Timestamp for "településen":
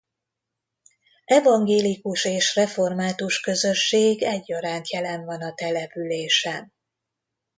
5.53-6.73